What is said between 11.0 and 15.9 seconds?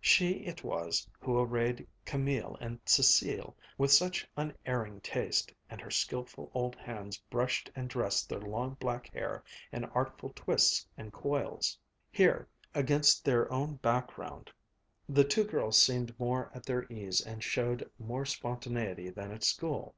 coils. Here, against their own background, the two girls